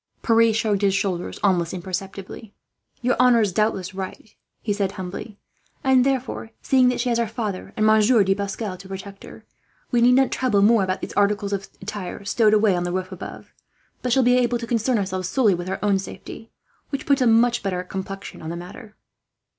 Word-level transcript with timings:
Pierre 0.23 0.51
shrugged 0.51 0.81
his 0.81 0.95
shoulders 0.95 1.39
almost 1.43 1.75
imperceptibly. 1.75 2.55
"Your 3.03 3.15
honour 3.19 3.39
is 3.41 3.53
doubtless 3.53 3.93
right," 3.93 4.33
he 4.59 4.73
said 4.73 4.93
humbly; 4.93 5.37
"and 5.83 6.03
therefore, 6.03 6.49
seeing 6.63 6.89
that 6.89 6.99
she 6.99 7.09
has 7.09 7.19
her 7.19 7.27
father 7.27 7.71
and 7.77 7.85
Monsieur 7.85 8.23
de 8.23 8.33
Pascal 8.33 8.77
to 8.77 8.87
protect 8.87 9.23
her, 9.25 9.45
we 9.91 10.01
need 10.01 10.13
not 10.13 10.31
trouble 10.31 10.63
more 10.63 10.83
about 10.83 11.01
those 11.03 11.13
articles 11.13 11.53
of 11.53 11.69
attire 11.83 12.25
stowed 12.25 12.55
away 12.55 12.75
on 12.75 12.83
the 12.83 12.91
roof 12.91 13.11
above; 13.11 13.53
but 14.01 14.11
shall 14.11 14.23
be 14.23 14.39
able 14.39 14.57
to 14.57 14.65
concern 14.65 14.97
ourselves 14.97 15.29
solely 15.29 15.53
with 15.53 15.69
our 15.69 15.77
own 15.83 15.99
safety, 15.99 16.49
which 16.89 17.05
puts 17.05 17.21
a 17.21 17.27
much 17.27 17.61
better 17.61 17.83
complexion 17.83 18.41
on 18.41 18.49
the 18.49 18.55
affair." 18.65 18.95